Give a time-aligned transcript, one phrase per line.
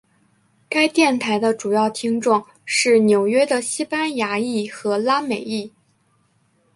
[0.67, 5.71] 该电台的主要听众是纽约的西班牙裔和拉美裔。